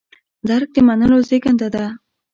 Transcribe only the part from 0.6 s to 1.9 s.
د منلو زېږنده ده.